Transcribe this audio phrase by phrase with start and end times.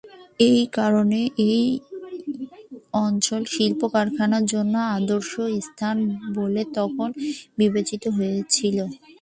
[0.51, 1.21] একারণে
[1.49, 1.55] এ
[3.03, 5.31] অঞ্চল শিল্প-কারখানার জন্য আদর্শ
[5.67, 5.97] স্থান
[6.37, 7.09] বলে তখন
[7.59, 8.77] বিবেচিত হয়েছিল।